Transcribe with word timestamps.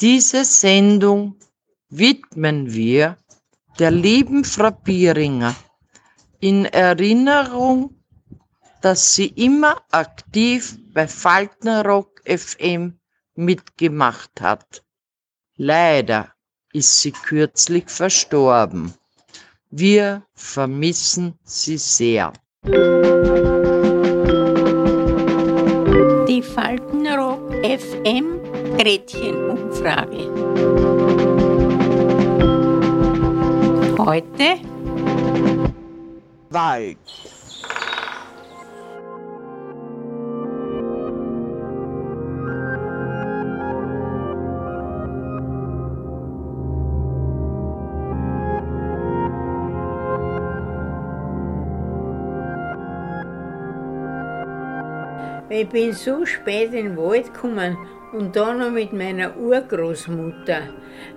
Diese 0.00 0.44
Sendung 0.44 1.36
widmen 1.88 2.72
wir 2.72 3.16
der 3.78 3.92
lieben 3.92 4.44
Frau 4.44 4.72
Bieringer 4.72 5.54
in 6.40 6.64
Erinnerung, 6.64 7.94
dass 8.82 9.14
sie 9.14 9.28
immer 9.28 9.80
aktiv 9.92 10.76
bei 10.92 11.06
Faltenrock 11.06 12.20
FM 12.26 12.98
mitgemacht 13.36 14.40
hat. 14.40 14.82
Leider 15.56 16.34
ist 16.72 17.00
sie 17.00 17.12
kürzlich 17.12 17.88
verstorben. 17.88 18.92
Wir 19.70 20.26
vermissen 20.34 21.38
sie 21.44 21.78
sehr. 21.78 22.32
Die 26.26 26.42
Faltenrock 26.42 27.52
FM 27.64 28.43
Gretchenumfrage. 28.76 30.28
Heute 33.98 34.60
Wald. 36.50 36.98
Ich 55.56 55.68
bin 55.68 55.92
so 55.92 56.26
spät 56.26 56.74
in 56.74 56.84
den 56.84 56.96
Wald 56.96 57.32
gekommen 57.32 57.78
und 58.12 58.34
da 58.34 58.52
noch 58.52 58.72
mit 58.72 58.92
meiner 58.92 59.36
Urgroßmutter, 59.36 60.62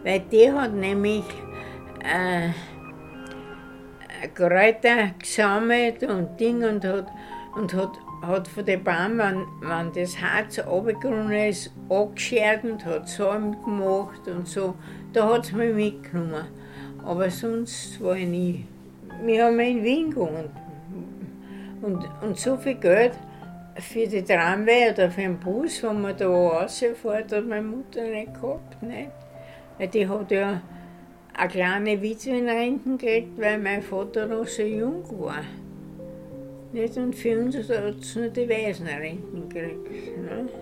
weil 0.03 0.19
die 0.31 0.51
hat 0.51 0.73
nämlich 0.73 1.23
äh, 2.03 2.49
Kräuter 4.35 5.15
gesammelt 5.17 6.03
und 6.03 6.39
Ding 6.39 6.63
und 6.63 6.85
hat, 6.85 7.07
und 7.55 7.73
hat, 7.73 7.97
hat 8.21 8.47
von 8.47 8.63
den 8.63 8.83
Baum, 8.83 9.17
wenn, 9.17 9.43
wenn 9.59 9.91
das 9.93 10.21
Harz 10.21 10.59
runtergegangen 10.59 11.49
ist, 11.49 11.73
angeschert 11.89 12.63
und 12.63 12.85
hat 12.85 13.09
Salm 13.09 13.55
gemacht 13.63 14.27
und 14.27 14.47
so. 14.47 14.75
Da 15.13 15.33
hat 15.33 15.47
sie 15.47 15.55
mich 15.55 15.73
mitgenommen. 15.73 16.45
Aber 17.03 17.31
sonst 17.31 17.99
war 18.03 18.15
ich 18.15 18.27
nie. 18.27 18.65
Wir 19.23 19.45
haben 19.45 19.59
in 19.59 19.83
Wien 19.83 20.11
gewohnt. 20.11 20.51
Und, 21.81 22.07
und 22.21 22.37
so 22.37 22.55
viel 22.55 22.75
Geld 22.75 23.13
für 23.79 24.07
die 24.07 24.23
Tramway 24.23 24.91
oder 24.91 25.09
für 25.09 25.21
den 25.21 25.39
Bus, 25.39 25.83
wenn 25.83 26.01
man 26.01 26.17
da 26.17 26.27
rausfährt, 26.27 27.31
hat 27.31 27.45
meine 27.45 27.61
Mutter 27.61 28.03
nicht 28.03 28.33
gehabt. 28.33 28.81
Nicht? 28.81 29.11
Weil 29.77 29.87
die 29.87 30.07
hat 30.07 30.31
ja 30.31 30.61
eine 31.33 31.49
kleine 31.49 32.01
Witwenrenten 32.01 32.97
gekriegt, 32.97 33.39
weil 33.39 33.59
mein 33.59 33.81
Vater 33.81 34.25
noch 34.25 34.47
so 34.47 34.63
jung 34.63 35.03
war. 35.19 35.43
Nicht? 36.73 36.97
Und 36.97 37.15
für 37.15 37.39
uns 37.39 37.55
hat 37.55 37.95
es 38.01 38.15
nur 38.15 38.29
die 38.29 38.49
Waisenrenten 38.49 39.49
gekriegt. 39.49 39.87
Nicht? 40.17 40.53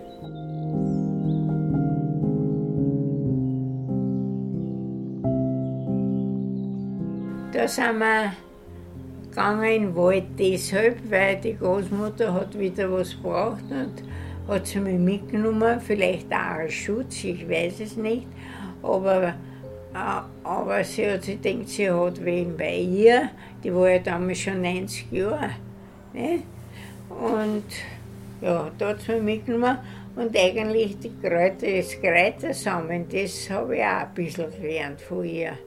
Da 7.52 7.66
sind 7.66 7.98
wir 7.98 8.32
gegangen 9.36 9.64
in 9.64 9.82
den 9.82 9.96
Wald 9.96 10.24
deshalb, 10.38 11.10
weil 11.10 11.36
die 11.36 11.56
Großmutter 11.56 12.32
hat 12.32 12.58
wieder 12.58 12.90
was 12.90 13.10
gebraucht 13.10 13.64
und 13.70 14.02
hat 14.48 14.66
sie 14.66 14.80
mich 14.80 14.98
mitgenommen, 14.98 15.78
vielleicht 15.78 16.32
auch 16.32 16.60
als 16.60 16.72
Schutz, 16.72 17.22
ich 17.24 17.46
weiß 17.46 17.80
es 17.80 17.96
nicht, 17.96 18.26
aber, 18.82 19.34
äh, 19.92 20.22
aber 20.42 20.84
sie 20.84 21.10
hat 21.10 21.24
sich 21.24 21.40
gedacht, 21.42 21.68
sie 21.68 21.90
hat 21.90 22.24
wen 22.24 22.56
bei 22.56 22.78
ihr, 22.78 23.28
die 23.62 23.74
war 23.74 23.90
ja 23.90 23.98
damals 23.98 24.38
schon 24.38 24.62
90 24.62 25.12
Jahre. 25.12 25.50
Nicht? 26.14 26.44
Und 27.10 27.64
ja, 28.40 28.70
da 28.78 28.88
hat 28.88 29.02
sie 29.02 29.12
mich 29.12 29.22
mitgenommen 29.22 29.78
und 30.16 30.34
eigentlich 30.34 30.98
die 30.98 31.12
Kräuter, 31.20 31.66
das 31.76 32.00
Kräutersammeln, 32.00 33.06
das 33.10 33.50
habe 33.50 33.76
ich 33.76 33.82
auch 33.82 34.00
ein 34.00 34.14
bisschen 34.14 34.50
gelernt 34.50 35.00
von 35.02 35.24
ihr. 35.24 35.58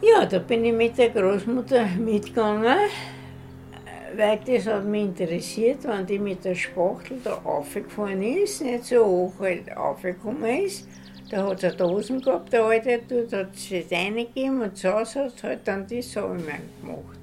Ja, 0.00 0.24
da 0.24 0.38
bin 0.38 0.64
ich 0.64 0.72
mit 0.72 0.96
der 0.96 1.08
Großmutter 1.08 1.84
mitgegangen, 1.98 2.76
weil 4.16 4.38
das 4.46 4.66
hat 4.68 4.84
mich 4.84 5.02
interessiert, 5.02 5.78
wenn 5.88 6.06
die 6.06 6.20
mit 6.20 6.44
der 6.44 6.54
Spachtel 6.54 7.18
da 7.24 7.40
aufgefahren 7.42 8.22
ist, 8.22 8.62
nicht 8.62 8.84
so 8.84 9.04
hoch 9.04 9.32
halt 9.40 9.76
aufgekommen 9.76 10.64
ist. 10.64 10.86
Da 11.28 11.44
hat 11.44 11.64
es 11.64 11.76
Dosen 11.76 12.20
gehabt, 12.20 12.52
der 12.52 12.62
Alte, 12.62 13.00
dort 13.08 13.32
hat 13.32 13.56
sie 13.56 13.78
es 13.78 13.90
reingegeben 13.90 14.62
und 14.62 14.76
so 14.78 14.90
hat 14.90 15.16
es 15.16 15.42
halt 15.42 15.60
dann 15.64 15.84
die 15.84 16.00
Salmen 16.00 16.44
gemacht. 16.80 17.18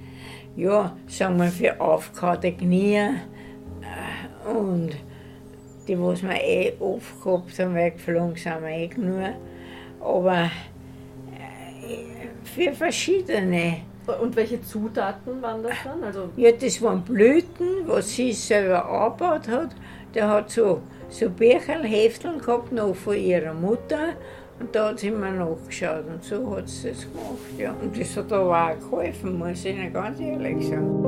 Ja, 0.58 0.98
sagen 1.08 1.38
wir 1.38 1.48
für 1.48 1.80
aufgehauerte 1.80 2.52
Knie 2.52 2.98
äh, 2.98 4.50
und 4.50 4.92
die, 5.88 5.98
was 5.98 6.22
wir 6.22 6.42
eh 6.42 6.74
oft 6.82 7.24
gehabt 7.24 7.58
haben, 7.58 7.74
weil 7.74 7.92
geflogen 7.92 8.36
sind 8.36 8.62
wir 8.62 8.70
eh 8.70 8.90
nur. 8.98 9.30
Aber 10.02 10.52
für 12.56 12.74
verschiedene. 12.74 13.82
Und 14.22 14.36
welche 14.36 14.62
Zutaten 14.62 15.42
waren 15.42 15.64
das 15.64 15.74
dann? 15.84 16.04
Also 16.04 16.30
ja, 16.38 16.52
das 16.52 16.82
waren 16.82 17.02
Blüten, 17.02 17.88
was 17.88 18.12
sie 18.12 18.32
selber 18.32 18.88
angebaut 18.88 19.48
hat. 19.48 19.70
Der 20.14 20.30
hat 20.30 20.52
so, 20.52 20.82
so 21.10 21.30
Bücherl, 21.30 21.82
gehabt, 21.84 22.72
noch 22.72 22.96
von 22.96 23.18
ihrer 23.18 23.54
Mutter. 23.54 24.14
Und 24.60 24.74
da 24.74 24.90
hat 24.90 25.00
sie 25.00 25.12
mir 25.12 25.32
nachgeschaut 25.32 26.06
und 26.08 26.24
so 26.24 26.56
hat 26.56 26.70
sie 26.70 26.90
das 26.90 27.02
gemacht. 27.02 27.58
Ja. 27.58 27.76
Und 27.82 28.00
das 28.00 28.16
hat 28.16 28.32
aber 28.32 28.72
auch 28.72 28.80
geholfen, 28.80 29.38
muss 29.38 29.66
ich 29.66 29.76
Ihnen 29.76 29.92
ganz 29.92 30.20
ehrlich 30.20 30.68
sagen. 30.68 31.04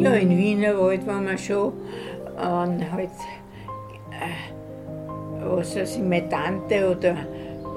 Ja, 0.00 0.12
in 0.14 0.30
Wienerwald 0.30 1.06
waren 1.06 1.26
wir 1.26 1.36
schon. 1.36 1.72
Und 2.34 2.92
halt 2.92 3.10
was 5.62 5.76
weiß 5.76 5.96
ich, 5.96 6.02
meine 6.02 6.28
Tante 6.28 6.90
oder, 6.90 7.16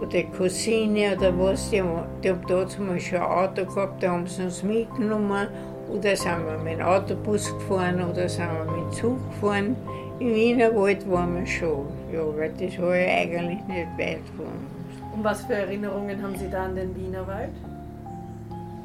oder 0.02 0.24
Cousine 0.36 1.16
oder 1.16 1.38
was, 1.38 1.70
die, 1.70 1.84
die 2.24 2.30
haben 2.30 2.42
damals 2.48 2.74
schon 3.04 3.18
ein 3.18 3.24
Auto 3.24 3.64
gehabt, 3.64 4.02
da 4.02 4.12
haben 4.12 4.26
sie 4.26 4.44
uns 4.44 4.64
mitgenommen. 4.64 5.48
Oder 5.88 6.16
sind 6.16 6.44
wir 6.48 6.58
mit 6.58 6.80
dem 6.80 6.82
Autobus 6.82 7.54
gefahren 7.60 8.02
oder 8.02 8.28
sind 8.28 8.48
wir 8.48 8.66
mit 8.72 8.86
dem 8.86 8.92
Zug 8.92 9.30
gefahren. 9.30 9.76
Im 10.20 10.34
Wienerwald 10.34 11.10
waren 11.12 11.36
wir 11.36 11.46
schon, 11.46 11.86
ja, 12.12 12.22
weil 12.36 12.52
das 12.60 12.82
war 12.82 12.96
ja 12.96 13.22
eigentlich 13.22 13.60
nicht 13.68 13.88
weit 14.00 14.26
von 14.36 14.46
uns. 14.46 15.14
Und 15.16 15.24
was 15.24 15.44
für 15.44 15.54
Erinnerungen 15.54 16.22
haben 16.24 16.36
Sie 16.36 16.50
da 16.50 16.66
an 16.66 16.76
den 16.76 16.96
Wienerwald? 16.96 17.52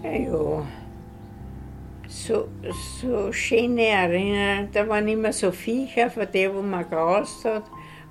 Ja, 0.03 0.11
ja. 0.11 0.63
So, 2.07 2.49
so 3.01 3.33
schöne 3.33 3.87
Erinnerungen. 3.87 4.69
Da 4.73 4.87
waren 4.87 5.09
immer 5.09 5.33
so 5.33 5.51
Viecher, 5.53 6.11
von 6.11 6.27
denen 6.31 6.55
wo 6.55 6.61
man 6.61 6.89
gerast 6.91 7.47
hat 7.47 7.63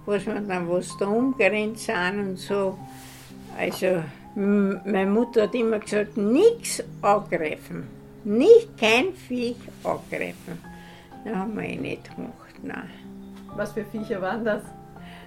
was 0.09 0.25
man 0.25 0.47
dann 0.47 0.69
was 0.69 0.97
da 0.97 1.07
umgerannt 1.07 1.79
sind 1.79 2.19
und 2.19 2.37
so. 2.37 2.77
Also 3.57 4.03
meine 4.35 5.11
Mutter 5.11 5.43
hat 5.43 5.55
immer 5.55 5.79
gesagt, 5.79 6.17
nichts 6.17 6.83
angreifen. 7.01 7.87
Nicht 8.23 8.77
kein 8.77 9.13
Viech 9.13 9.55
angreifen. 9.83 10.61
Das 11.23 11.35
haben 11.35 11.55
wir 11.55 11.63
eh 11.63 11.75
nicht 11.75 12.15
gemacht, 12.15 12.55
nein. 12.63 12.89
Was 13.55 13.71
für 13.71 13.83
Viecher 13.85 14.21
waren 14.21 14.45
das? 14.45 14.61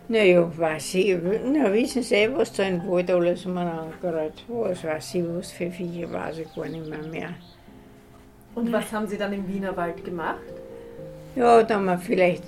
Naja, 0.09 0.50
weiß 0.56 0.94
ich, 0.94 1.16
na, 1.44 1.72
wissen 1.72 2.03
Sie, 2.03 2.28
was 2.34 2.53
da 2.53 2.65
im 2.65 2.87
Wald 2.88 3.10
alles 3.10 3.47
umeinander 3.47 4.31
Was 4.48 4.84
weiß 4.84 5.15
ich, 5.15 5.25
was 5.28 5.53
für 5.53 5.71
Viecher, 5.71 6.12
weiß 6.12 6.38
ich 6.38 6.54
gar 6.54 6.66
nicht 6.66 6.88
mehr. 6.88 7.06
mehr. 7.09 7.34
Und 8.54 8.72
was 8.72 8.92
haben 8.92 9.06
Sie 9.06 9.16
dann 9.16 9.32
im 9.32 9.47
Wienerwald 9.48 10.04
gemacht? 10.04 10.41
Ja, 11.34 11.62
da 11.62 11.77
haben 11.77 11.86
wir 11.86 11.98
vielleicht 11.98 12.42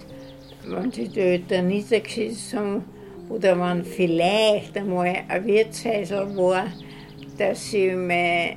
wenn 0.66 0.92
sie 0.92 1.08
die 1.08 1.20
Eltern 1.20 1.68
niedergesetzt 1.68 2.54
haben 2.54 2.84
oder 3.28 3.58
wenn 3.58 3.84
vielleicht 3.84 4.76
einmal 4.76 5.14
ein 5.28 5.46
Wirtshäusl 5.46 6.36
war, 6.36 6.66
dass 7.38 7.70
sie 7.70 7.90
meine, 7.92 8.56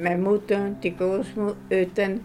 meine 0.00 0.18
Mutter 0.18 0.56
und 0.56 0.82
die 0.82 0.96
Großeltern 0.96 2.20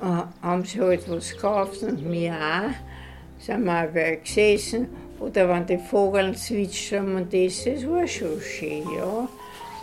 äh, 0.00 0.22
haben 0.42 0.64
sie 0.64 0.80
halt 0.80 1.08
was 1.10 1.32
gekauft 1.32 1.82
und 1.82 2.08
mir 2.08 2.32
auch, 2.32 3.40
sind 3.40 3.64
wir 3.64 3.72
auch 3.72 4.24
gesessen. 4.24 4.88
Oder 5.20 5.48
wenn 5.48 5.66
die 5.66 5.78
Vögel 5.78 6.34
zwitschern 6.36 7.16
und 7.16 7.32
das, 7.32 7.64
das 7.64 7.88
war 7.88 8.06
schon 8.06 8.40
schön, 8.40 8.84
ja. 8.96 9.28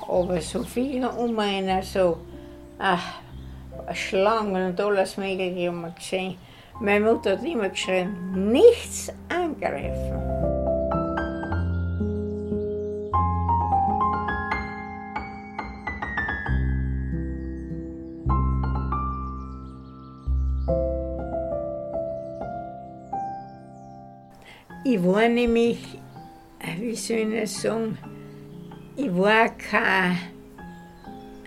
Aber 0.07 0.39
so 0.39 0.63
viele 0.63 1.09
um 1.09 1.37
einen, 1.39 1.81
so 1.83 2.17
ach, 2.79 3.19
Schlangen 3.93 4.69
und 4.69 4.79
alles 4.79 5.17
Mögliche 5.17 5.67
haben 5.67 5.81
wir 5.81 5.91
gesehen. 5.91 6.37
Meine 6.79 7.05
Mutter 7.05 7.31
hat 7.31 7.43
immer 7.43 7.69
geschrien, 7.69 8.51
nichts 8.51 9.11
angreifen. 9.29 10.35
Ich 24.87 25.03
war 25.03 25.27
nämlich, 25.27 25.79
äh, 26.59 26.79
wie 26.79 26.95
soll 26.95 27.17
ich 27.17 27.41
das 27.41 27.61
sagen, 27.61 27.97
ich 28.95 29.15
war 29.15 29.49
kein, 29.49 30.11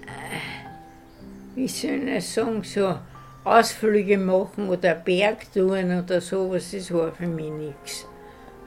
äh, 0.06 1.54
wie 1.54 1.69
soll 1.69 1.90
ich 1.90 2.14
das 2.14 2.34
sagen, 2.34 2.64
so 2.64 2.96
Ausflüge 3.44 4.19
machen 4.19 4.69
oder 4.69 4.94
Bergtouren 4.94 6.02
oder 6.02 6.20
sowas, 6.20 6.70
das 6.73 6.93
war 6.93 7.12
für 7.12 7.26
mich 7.26 7.50
nichts. 7.50 8.06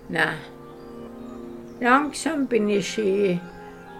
Nein. 0.10 0.38
Langsam 1.80 2.48
bin 2.48 2.70
ich 2.70 2.88
Ski, 2.88 3.40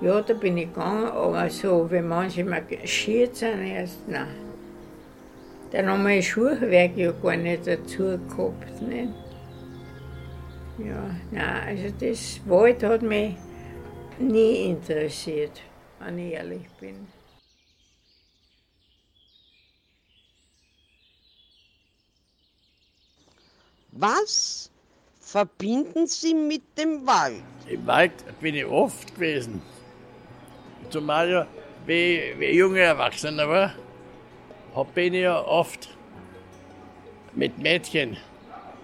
ja, 0.02 0.22
da 0.22 0.34
bin 0.34 0.58
ich 0.58 0.74
gegangen, 0.74 1.06
aber 1.06 1.50
so, 1.50 1.88
wenn 1.90 2.08
manche 2.08 2.44
mal 2.44 2.64
schiert 2.86 3.36
sind, 3.36 3.66
erst, 3.66 4.08
nein. 4.08 4.28
Dann 5.72 5.88
haben 5.88 6.06
wir 6.06 6.22
Schuhwerk 6.22 6.98
ja 6.98 7.12
gar 7.12 7.38
nicht 7.38 7.66
dazu 7.66 8.20
gehabt. 8.28 8.82
Nicht? 8.82 9.14
Ja, 10.78 11.16
nein, 11.32 11.68
also 11.68 11.94
das 12.00 12.42
Wald 12.46 12.84
hat 12.84 13.02
mich 13.04 13.36
nie 14.20 14.70
interessiert, 14.70 15.62
wenn 16.00 16.18
ich 16.18 16.34
ehrlich 16.34 16.68
bin. 16.80 17.08
Was 24.02 24.72
verbinden 25.20 26.08
Sie 26.08 26.34
mit 26.34 26.64
dem 26.76 27.06
Wald? 27.06 27.44
Im 27.68 27.86
Wald 27.86 28.12
bin 28.42 28.56
ich 28.56 28.66
oft 28.66 29.14
gewesen. 29.14 29.62
Zumal 30.90 31.30
ja, 31.30 31.48
wie, 31.86 32.34
wie 32.40 32.50
junge 32.58 32.80
Erwachsener 32.80 33.48
war, 33.48 33.76
hab 34.76 34.96
bin 34.96 35.14
ich 35.14 35.22
ja 35.22 35.40
oft 35.40 35.96
mit 37.36 37.60
Mädchen 37.60 38.18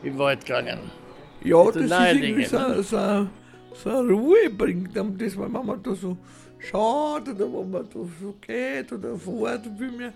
im 0.04 0.20
Wald 0.20 0.46
gegangen. 0.46 0.92
Ja, 1.44 1.66
das 1.66 1.74
den 1.74 1.86
ist 1.86 2.24
irgendwie 2.24 2.46
so, 2.46 2.60
ne? 2.60 2.84
so, 2.84 3.28
so 3.74 3.90
eine 3.90 4.12
Ruhe 4.12 4.52
bringt 4.52 4.96
einem 4.96 5.18
das, 5.18 5.36
wenn 5.36 5.52
man 5.52 5.82
da 5.82 5.96
so 5.96 6.16
schaut 6.60 7.28
oder 7.28 7.52
wenn 7.52 7.72
man 7.72 7.90
da 7.90 8.00
so 8.22 8.36
geht 8.40 8.92
oder 8.92 9.18
fährt. 9.18 9.66
Wie 9.80 9.98
mir 9.98 10.14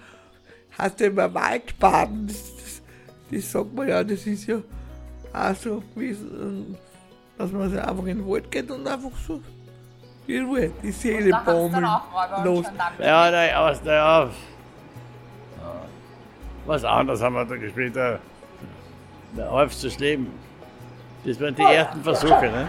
heißt 0.77 0.99
ja 0.99 1.07
immer 1.07 1.33
Waldbaden. 1.33 2.27
Das, 2.27 2.55
das, 2.55 2.81
das 3.31 3.51
sagt 3.51 3.73
man 3.73 3.87
ja, 3.87 4.03
das 4.03 4.27
ist 4.27 4.45
ja 4.45 4.61
auch 5.33 5.55
so, 5.55 5.83
wie, 5.95 6.13
so, 6.13 6.25
dass 7.37 7.51
man 7.51 7.71
so 7.71 7.77
einfach 7.77 8.05
in 8.05 8.19
den 8.19 8.27
Wald 8.27 8.51
geht 8.51 8.69
und 8.69 8.87
einfach 8.87 9.11
so 9.27 9.41
die 10.27 10.39
Ruhe, 10.39 10.71
die 10.81 10.91
Seele 10.91 11.31
baumeln 11.45 11.87
los. 12.43 12.65
Ja, 12.99 13.31
nein, 13.31 13.53
aber 13.53 13.77
naja, 13.83 14.29
was 16.65 16.83
anderes 16.83 17.21
haben 17.21 17.35
wir 17.35 17.45
da 17.45 17.55
gespielt. 17.55 17.95
Der, 17.95 18.19
der 19.35 19.51
halbstes 19.51 19.97
Leben. 19.99 20.31
Das 21.25 21.39
waren 21.39 21.55
die 21.55 21.63
ersten 21.63 22.03
Versuche. 22.03 22.49
Ne? 22.49 22.67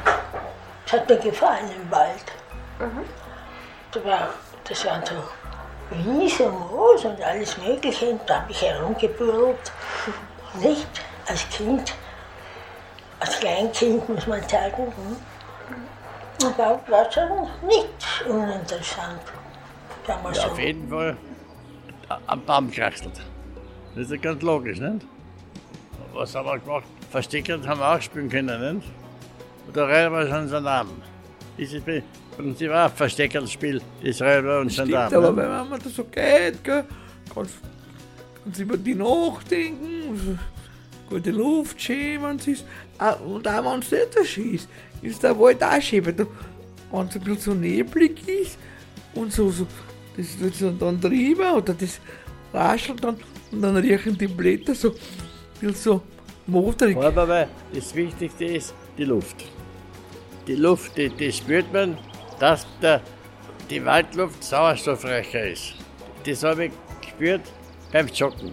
Das 0.84 1.00
hat 1.00 1.08
mir 1.08 1.16
gefallen 1.18 1.70
im 1.80 1.90
Wald. 1.90 2.24
Da 3.92 4.04
war, 4.04 4.28
das 4.68 4.84
waren 4.86 5.02
so 5.04 5.14
Wiese 5.90 6.44
und 6.44 6.70
Moos 6.70 7.04
und 7.04 7.22
alles 7.22 7.56
Mögliche. 7.58 8.06
Und 8.06 8.20
da 8.26 8.42
habe 8.42 8.50
ich 8.50 8.62
herumgebürdelt. 8.62 9.72
Nicht 10.60 10.88
als 11.28 11.48
Kind, 11.50 11.94
als 13.22 13.38
Kleinkind 13.40 14.08
muss 14.08 14.26
man 14.26 14.42
sagen. 14.48 14.84
hm. 14.96 16.46
Und 16.46 16.58
da 16.58 16.80
war 16.88 17.12
schon 17.12 17.48
nicht 17.66 18.24
uninteressant. 18.28 19.20
Sagen 20.06 20.22
wir 20.24 20.32
Ja, 20.32 20.42
so. 20.42 20.48
auf 20.48 20.58
jeden 20.58 20.88
Fall 20.88 21.16
am 22.26 22.44
Baum 22.44 22.68
gekraxelt. 22.70 23.20
Das 23.94 24.04
ist 24.06 24.10
ja 24.10 24.16
ganz 24.16 24.42
logisch, 24.42 24.78
nicht? 24.80 25.06
Was 26.12 26.34
haben 26.34 26.46
wir 26.46 26.58
gemacht? 26.58 26.84
Versteckert 27.10 27.66
haben 27.66 27.78
wir 27.80 27.94
auch 27.94 28.00
spielen 28.00 28.28
können, 28.28 28.76
nicht? 28.78 28.88
Und 29.66 29.76
da 29.76 29.84
rein 29.84 30.12
wir 30.12 30.26
schon 30.26 30.48
Gendarmen. 30.50 31.02
Das 31.56 31.72
ist 31.72 31.86
im 31.86 32.02
Prinzip 32.36 32.70
auch 32.70 32.74
ein 32.86 32.90
versteckertes 32.90 33.52
Spiel, 33.52 33.80
das 34.02 34.20
Räuber 34.20 34.60
und 34.60 34.72
Stimmt, 34.72 34.88
Gendarmen. 34.88 35.24
aber 35.24 35.42
ne? 35.42 35.60
wenn 35.60 35.68
man 35.70 35.80
da 35.80 35.88
so 35.88 36.04
geht, 36.04 36.64
gell, 36.64 36.84
kannst 37.32 37.54
kannst 38.42 38.58
über 38.58 38.76
die 38.76 38.94
nachdenken, 38.94 40.38
so 41.12 41.16
gute 41.16 41.30
Luft 41.30 41.80
schön, 41.80 42.22
wenn 42.22 42.36
es 42.36 42.46
ist. 42.48 42.64
Ah, 42.98 43.12
Und 43.12 43.46
auch 43.46 43.72
wenn 43.72 43.80
es 43.80 43.90
nicht 43.90 44.28
schön 44.28 44.58
ist, 45.02 45.22
der 45.22 45.38
Wald 45.38 45.62
auch 45.62 45.80
schön, 45.80 46.04
da, 46.04 46.26
wenn 46.90 47.06
es 47.06 47.14
ein 47.16 47.22
bisschen 47.22 47.38
so 47.38 47.54
neblig 47.54 48.26
ist 48.28 48.58
und 49.14 49.32
so, 49.32 49.50
so 49.50 49.66
das 50.16 50.38
wird 50.38 50.54
so 50.54 50.70
dann 50.70 51.00
drüber 51.00 51.56
oder 51.56 51.74
das 51.74 52.00
raschelt 52.52 53.02
dann 53.02 53.16
und 53.50 53.62
dann 53.62 53.76
riechen 53.76 54.16
die 54.16 54.26
Blätter 54.26 54.74
so, 54.74 54.94
so 55.74 56.02
modrig. 56.46 56.96
Aber 56.96 57.48
das 57.72 57.94
Wichtigste 57.94 58.44
ist 58.44 58.74
die 58.98 59.04
Luft. 59.04 59.44
Die 60.46 60.54
Luft, 60.54 60.96
die, 60.96 61.08
die 61.08 61.32
spürt 61.32 61.72
man, 61.72 61.96
dass 62.38 62.66
der, 62.80 63.00
die 63.70 63.84
Waldluft 63.84 64.42
sauerstoffreicher 64.42 65.48
ist. 65.48 65.74
Das 66.26 66.42
habe 66.42 66.66
ich 66.66 66.72
gespürt 67.00 67.42
beim 67.92 68.08
Joggen. 68.08 68.52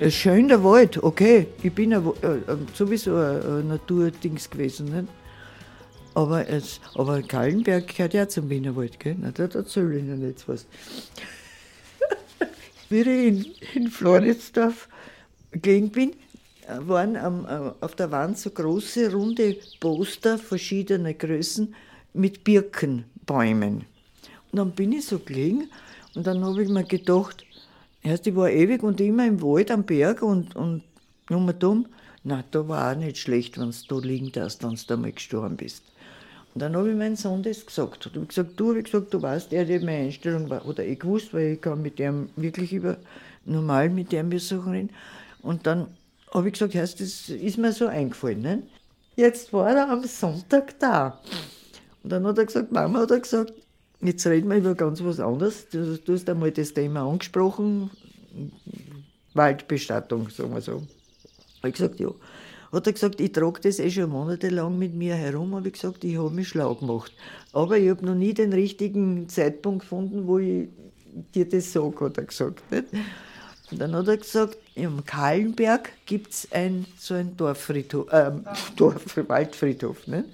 Ist 0.00 0.14
schön 0.14 0.48
der 0.48 0.64
Wald, 0.64 1.02
okay. 1.02 1.46
Ich 1.62 1.72
bin 1.72 1.92
äh, 1.92 1.96
äh, 1.96 2.56
sowieso 2.74 3.14
ein, 3.16 3.42
ein 3.42 3.68
Naturdings 3.68 4.50
gewesen. 4.50 4.86
Nicht? 4.86 5.08
Aber, 6.14 6.48
es, 6.48 6.80
aber 6.94 7.22
Kallenberg 7.22 7.88
gehört 7.88 8.14
ja 8.14 8.28
zum 8.28 8.50
Wienerwald, 8.50 9.00
gell? 9.00 9.16
Na, 9.18 9.30
da 9.30 9.44
erzähle 9.44 9.96
ich 9.96 10.02
Ihnen 10.02 10.22
jetzt 10.22 10.46
was. 10.48 10.66
Wie 12.90 13.00
ich 13.00 13.06
in, 13.06 13.46
in 13.74 13.90
Floridsdorf 13.90 14.88
gelegen 15.52 15.90
bin, 15.90 16.10
äh, 16.66 16.78
waren 16.80 17.16
am, 17.16 17.46
äh, 17.46 17.72
auf 17.84 17.94
der 17.94 18.10
Wand 18.10 18.38
so 18.38 18.50
große, 18.50 19.12
runde 19.12 19.56
Poster 19.80 20.38
verschiedener 20.38 21.14
Größen 21.14 21.74
mit 22.12 22.44
Birkenbäumen. 22.44 23.84
Und 24.50 24.58
dann 24.58 24.72
bin 24.72 24.92
ich 24.92 25.06
so 25.06 25.18
gelegen 25.18 25.70
und 26.14 26.26
dann 26.26 26.44
habe 26.44 26.62
ich 26.62 26.68
mir 26.68 26.84
gedacht, 26.84 27.44
erst 28.02 28.26
ich 28.26 28.36
war 28.36 28.50
ewig 28.50 28.82
und 28.82 29.00
immer 29.00 29.26
im 29.26 29.42
Wald 29.42 29.70
am 29.70 29.84
Berg 29.84 30.22
und, 30.22 30.56
und 30.56 30.82
und 31.30 31.64
um. 31.64 31.86
Na, 32.24 32.44
da 32.50 32.68
war 32.68 32.92
auch 32.92 32.96
nicht 32.96 33.18
schlecht, 33.18 33.58
wenn 33.58 33.70
du 33.70 34.00
da 34.00 34.06
liegen 34.06 34.30
darfst, 34.30 34.62
wenn 34.62 34.76
du 34.86 34.96
mal 34.96 35.12
gestorben 35.12 35.56
bist. 35.56 35.82
Und 36.54 36.60
dann 36.60 36.76
habe 36.76 36.90
ich 36.90 36.96
meinem 36.96 37.16
Sohn 37.16 37.42
das 37.42 37.64
gesagt. 37.66 38.06
Und 38.06 38.22
ich 38.22 38.28
gesagt, 38.28 38.60
du, 38.60 38.74
ich 38.74 38.84
gesagt, 38.84 39.12
du 39.12 39.20
weißt, 39.20 39.52
er 39.52 39.62
hat 39.62 39.82
meine 39.82 40.04
Einstellung, 40.04 40.48
war- 40.48 40.66
oder 40.66 40.84
ich 40.84 41.00
gewusst, 41.00 41.34
weil 41.34 41.54
ich 41.54 41.60
kann 41.60 41.82
mit 41.82 41.98
dem 41.98 42.28
wirklich 42.36 42.72
über, 42.72 42.98
normal 43.44 43.88
mit 43.88 44.12
dem 44.12 44.36
Sachen 44.38 44.72
reden. 44.72 44.90
Und 45.40 45.66
dann 45.66 45.88
habe 46.32 46.48
ich 46.48 46.52
gesagt, 46.52 46.74
heißt, 46.74 47.00
das 47.00 47.28
ist 47.28 47.58
mir 47.58 47.72
so 47.72 47.86
eingefallen. 47.86 48.42
Ne? 48.42 48.62
Jetzt 49.16 49.52
war 49.52 49.70
er 49.70 49.90
am 49.90 50.04
Sonntag 50.04 50.78
da. 50.78 51.20
Und 52.02 52.10
dann 52.10 52.26
hat 52.26 52.38
er 52.38 52.46
gesagt, 52.46 52.70
Mama 52.70 53.00
hat 53.00 53.10
er 53.10 53.20
gesagt, 53.20 53.52
jetzt 54.02 54.26
reden 54.26 54.50
wir 54.50 54.58
über 54.58 54.74
ganz 54.74 55.02
was 55.02 55.20
anderes. 55.20 55.68
Du, 55.70 55.96
du 55.98 56.12
hast 56.12 56.28
einmal 56.28 56.50
das 56.50 56.74
Thema 56.74 57.08
angesprochen, 57.08 57.90
Waldbestattung, 59.34 60.28
sagen 60.30 60.54
wir 60.54 60.60
so. 60.60 60.82
Habe 61.58 61.68
ich 61.68 61.74
gesagt, 61.74 62.00
ja. 62.00 62.10
Hat 62.72 62.86
er 62.86 62.92
gesagt, 62.94 63.20
ich 63.20 63.32
trage 63.32 63.60
das 63.60 63.78
eh 63.78 63.90
schon 63.90 64.08
monatelang 64.10 64.78
mit 64.78 64.94
mir 64.94 65.14
herum, 65.14 65.54
habe 65.54 65.68
ich 65.68 65.74
gesagt, 65.74 66.04
ich 66.04 66.16
habe 66.16 66.30
mich 66.30 66.48
schlau 66.48 66.74
gemacht. 66.74 67.12
Aber 67.52 67.76
ich 67.76 67.90
habe 67.90 68.04
noch 68.04 68.14
nie 68.14 68.32
den 68.32 68.52
richtigen 68.52 69.28
Zeitpunkt 69.28 69.82
gefunden, 69.82 70.26
wo 70.26 70.38
ich 70.38 70.68
dir 71.34 71.46
das 71.46 71.70
sage, 71.70 72.00
hat 72.00 72.16
er 72.16 72.24
gesagt. 72.24 72.62
Nicht? 72.72 72.86
Und 73.70 73.78
dann 73.78 73.94
hat 73.94 74.08
er 74.08 74.16
gesagt, 74.16 74.56
im 74.74 75.04
Kahlenberg 75.04 75.90
gibt 76.06 76.32
es 76.32 76.48
ein, 76.50 76.86
so 76.98 77.14
ein 77.14 77.36
Dorffriedhof, 77.36 78.06
ähm, 78.10 78.44
Dorf, 78.76 79.16
Waldfriedhof. 79.28 80.06
Nicht? 80.06 80.24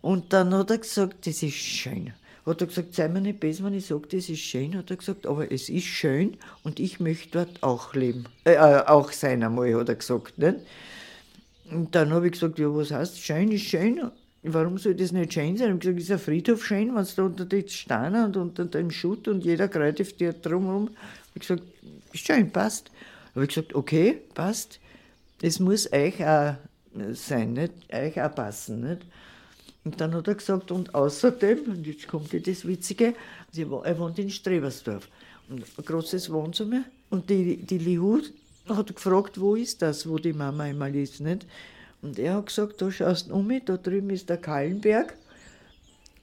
Und 0.00 0.32
dann 0.32 0.54
hat 0.54 0.70
er 0.70 0.78
gesagt, 0.78 1.26
das 1.26 1.42
ist 1.42 1.54
schön. 1.54 2.12
Hat 2.50 2.60
er 2.60 2.66
gesagt, 2.66 2.94
sei 2.94 3.06
mir 3.06 3.20
nicht 3.20 3.38
böse, 3.38 3.62
wenn 3.62 3.74
ich 3.74 3.86
sage, 3.86 4.08
das 4.10 4.28
ist 4.28 4.40
schön. 4.40 4.76
Hat 4.76 4.90
er 4.90 4.96
gesagt, 4.96 5.24
aber 5.24 5.52
es 5.52 5.68
ist 5.68 5.84
schön 5.84 6.36
und 6.64 6.80
ich 6.80 6.98
möchte 6.98 7.30
dort 7.30 7.62
auch 7.62 7.94
leben. 7.94 8.24
Äh, 8.44 8.54
äh, 8.54 8.86
auch 8.86 9.12
sein 9.12 9.44
einmal, 9.44 9.72
hat 9.74 9.88
er 9.88 9.94
gesagt. 9.94 10.36
Nicht? 10.36 10.56
Und 11.70 11.94
dann 11.94 12.10
habe 12.10 12.26
ich 12.26 12.32
gesagt, 12.32 12.58
ja, 12.58 12.66
was 12.74 12.90
heißt 12.90 13.20
schön 13.20 13.52
ist 13.52 13.62
schön? 13.62 14.10
Warum 14.42 14.78
soll 14.78 14.94
das 14.94 15.12
nicht 15.12 15.32
schön 15.32 15.56
sein? 15.56 15.66
Ich 15.66 15.70
habe 15.70 15.78
gesagt, 15.78 16.00
ist 16.00 16.10
ein 16.10 16.18
Friedhof 16.18 16.64
schön, 16.64 16.92
wenn 16.92 17.02
es 17.02 17.14
da 17.14 17.22
unter 17.22 17.44
den 17.44 17.68
Steinen 17.68 18.24
und 18.24 18.36
unter 18.36 18.64
dem 18.64 18.90
Schutt 18.90 19.28
und 19.28 19.44
jeder 19.44 19.68
greift 19.68 20.18
dir 20.18 20.32
drumherum. 20.32 20.88
Habe 20.88 20.96
ich 21.34 21.42
gesagt, 21.42 21.62
ist 22.12 22.26
schön, 22.26 22.50
passt. 22.50 22.90
Habe 23.36 23.44
ich 23.44 23.54
gesagt, 23.54 23.76
okay, 23.76 24.18
passt. 24.34 24.80
Das 25.42 25.60
muss 25.60 25.92
euch 25.92 26.26
auch 26.26 26.56
sein, 27.12 27.52
nicht? 27.52 27.74
euch 27.92 28.20
auch 28.20 28.34
passen. 28.34 28.80
Nicht? 28.80 29.02
Und 29.84 30.00
dann 30.00 30.14
hat 30.14 30.28
er 30.28 30.34
gesagt, 30.34 30.70
und 30.70 30.94
außerdem, 30.94 31.60
und 31.66 31.86
jetzt 31.86 32.06
kommt 32.06 32.34
das 32.46 32.66
Witzige, 32.66 33.14
er 33.56 33.98
wohnt 33.98 34.18
in 34.18 34.30
Strebersdorf. 34.30 35.08
Ein 35.48 35.64
großes 35.84 36.30
Wohnzimmer. 36.30 36.84
Und 37.08 37.28
die, 37.30 37.56
die 37.56 37.78
Lihu 37.78 38.20
hat 38.68 38.94
gefragt, 38.94 39.40
wo 39.40 39.56
ist 39.56 39.82
das, 39.82 40.08
wo 40.08 40.18
die 40.18 40.32
Mama 40.32 40.64
einmal 40.64 40.94
ist. 40.94 41.20
Nicht? 41.20 41.46
Und 42.02 42.18
er 42.18 42.34
hat 42.34 42.46
gesagt, 42.46 42.80
da 42.80 42.90
schaust 42.90 43.30
du 43.30 43.34
um, 43.34 43.50
da 43.64 43.76
drüben 43.76 44.10
ist 44.10 44.28
der 44.28 44.38
Kallenberg 44.38 45.16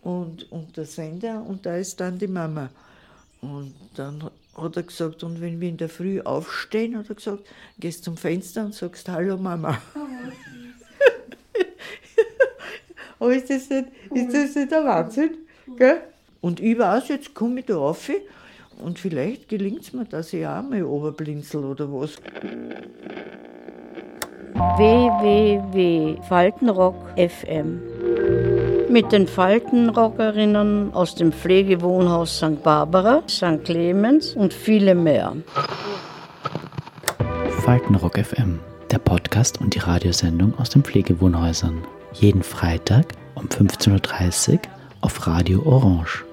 und, 0.02 0.52
und 0.52 0.78
der 0.78 0.86
Sender 0.86 1.44
und 1.44 1.66
da 1.66 1.78
ist 1.78 2.00
dann 2.00 2.18
die 2.18 2.28
Mama. 2.28 2.70
Und 3.42 3.74
dann 3.96 4.30
hat 4.56 4.76
er 4.76 4.84
gesagt, 4.84 5.24
und 5.24 5.42
wenn 5.42 5.60
wir 5.62 5.70
in 5.70 5.78
der 5.78 5.90
Früh 5.90 6.22
aufstehen, 6.22 6.98
hat 6.98 7.10
er 7.10 7.16
gesagt, 7.16 7.44
gehst 7.80 8.04
zum 8.04 8.18
Fenster 8.18 8.66
und 8.66 8.74
sagst 8.74 9.08
Hallo 9.10 9.38
Mama. 9.38 9.80
Aber 13.20 13.34
ist 13.34 13.50
das 13.50 13.70
nicht, 13.70 13.86
ist 14.14 14.34
das 14.34 14.56
nicht 14.56 14.72
der 14.72 14.86
Wahnsinn? 14.86 15.32
Gell? 15.78 16.02
Und 16.42 16.60
ich 16.60 16.78
weiß, 16.78 17.08
jetzt 17.10 17.34
komme 17.34 17.62
ich 17.62 17.66
da 17.66 17.78
rauf 17.78 18.12
und 18.84 19.00
vielleicht 19.00 19.50
gelingt 19.50 19.82
es 19.82 19.92
mir, 19.94 20.06
dass 20.06 20.32
ich 20.34 20.46
auch 20.46 20.62
mal 20.62 20.84
oberblinzel 20.84 21.66
oder 21.66 21.92
was. 21.92 22.18
www.faltenrock 24.78 26.96
FM 27.18 27.82
mit 28.90 29.12
den 29.12 29.28
Faltenrockerinnen 29.28 30.94
aus 30.94 31.16
dem 31.16 31.32
Pflegewohnhaus 31.32 32.38
St. 32.38 32.64
Barbara, 32.64 33.22
St. 33.28 33.64
Clemens 33.64 34.34
und 34.34 34.54
viele 34.54 34.96
mehr. 34.96 35.34
Faltenrock 37.64 38.18
FM, 38.18 38.60
der 38.92 39.00
Podcast 39.00 39.60
und 39.60 39.76
die 39.76 39.80
Radiosendung 39.80 40.58
aus 40.58 40.70
den 40.70 40.84
Pflegewohnhäusern. 40.84 41.84
Jeden 42.14 42.44
Freitag 42.44 43.14
um 43.36 43.48
15.30 43.48 44.54
Uhr 44.54 44.60
auf 45.02 45.28
Radio 45.28 45.62
Orange 45.66 46.26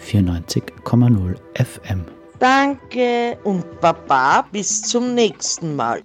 94,0 0.00 1.36
FM. 1.54 2.04
Danke 2.38 3.38
und 3.44 3.80
Baba 3.80 4.42
bis 4.50 4.82
zum 4.82 5.14
nächsten 5.14 5.76
Mal. 5.76 6.02